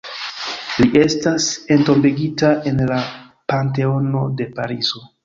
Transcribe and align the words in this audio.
Li 0.77 0.87
estas 1.01 1.49
entombigita 1.75 2.49
en 2.71 2.81
la 2.93 2.97
Panteono 3.53 4.25
de 4.41 4.49
Parizo. 4.57 5.05